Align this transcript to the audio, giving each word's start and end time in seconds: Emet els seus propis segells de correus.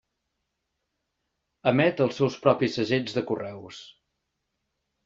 Emet 1.73 2.03
els 2.07 2.17
seus 2.23 2.41
propis 2.47 2.77
segells 2.81 3.21
de 3.21 3.27
correus. 3.35 3.85